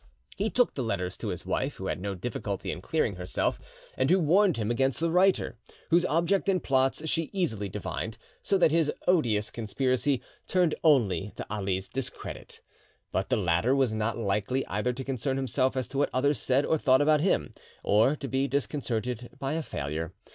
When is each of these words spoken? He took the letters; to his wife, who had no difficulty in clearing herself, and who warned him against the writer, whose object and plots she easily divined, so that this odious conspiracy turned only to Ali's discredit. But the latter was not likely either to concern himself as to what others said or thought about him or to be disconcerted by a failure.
He 0.35 0.49
took 0.49 0.73
the 0.73 0.81
letters; 0.81 1.15
to 1.19 1.27
his 1.27 1.45
wife, 1.45 1.75
who 1.75 1.85
had 1.85 2.01
no 2.01 2.15
difficulty 2.15 2.71
in 2.71 2.81
clearing 2.81 3.17
herself, 3.17 3.59
and 3.95 4.09
who 4.09 4.19
warned 4.19 4.57
him 4.57 4.71
against 4.71 4.99
the 4.99 5.11
writer, 5.11 5.59
whose 5.91 6.07
object 6.07 6.49
and 6.49 6.63
plots 6.63 7.07
she 7.07 7.29
easily 7.33 7.69
divined, 7.69 8.17
so 8.41 8.57
that 8.57 8.71
this 8.71 8.89
odious 9.07 9.51
conspiracy 9.51 10.19
turned 10.47 10.73
only 10.83 11.33
to 11.35 11.45
Ali's 11.53 11.87
discredit. 11.87 12.61
But 13.11 13.29
the 13.29 13.37
latter 13.37 13.75
was 13.75 13.93
not 13.93 14.17
likely 14.17 14.65
either 14.65 14.91
to 14.91 15.03
concern 15.03 15.37
himself 15.37 15.77
as 15.77 15.87
to 15.89 15.99
what 15.99 16.09
others 16.13 16.39
said 16.39 16.65
or 16.65 16.79
thought 16.79 17.01
about 17.03 17.21
him 17.21 17.53
or 17.83 18.15
to 18.15 18.27
be 18.27 18.47
disconcerted 18.47 19.29
by 19.37 19.53
a 19.53 19.61
failure. 19.61 20.13